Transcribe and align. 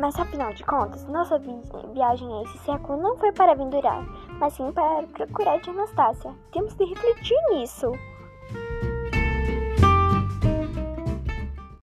Mas 0.00 0.18
afinal 0.18 0.50
de 0.54 0.64
contas, 0.64 1.06
nossa 1.08 1.38
viagem 1.38 2.32
a 2.32 2.42
esse 2.44 2.58
século 2.60 3.02
não 3.02 3.18
foi 3.18 3.30
para 3.32 3.52
aventurar, 3.52 4.02
mas 4.38 4.54
sim 4.54 4.72
para 4.72 5.02
procurar 5.08 5.60
de 5.60 5.68
Anastácia. 5.68 6.34
Temos 6.52 6.74
de 6.74 6.86
refletir 6.86 7.36
nisso. 7.50 7.92